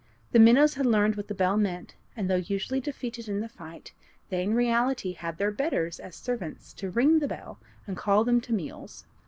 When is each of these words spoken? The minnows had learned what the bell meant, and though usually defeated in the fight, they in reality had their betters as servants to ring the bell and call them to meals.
The 0.31 0.39
minnows 0.39 0.73
had 0.73 0.87
learned 0.87 1.15
what 1.15 1.27
the 1.27 1.35
bell 1.35 1.57
meant, 1.57 1.93
and 2.17 2.27
though 2.27 2.37
usually 2.37 2.79
defeated 2.79 3.29
in 3.29 3.39
the 3.39 3.47
fight, 3.47 3.91
they 4.29 4.41
in 4.41 4.55
reality 4.55 5.11
had 5.13 5.37
their 5.37 5.51
betters 5.51 5.99
as 5.99 6.15
servants 6.15 6.73
to 6.73 6.89
ring 6.89 7.19
the 7.19 7.27
bell 7.27 7.59
and 7.85 7.95
call 7.95 8.23
them 8.23 8.41
to 8.41 8.51
meals. 8.51 9.05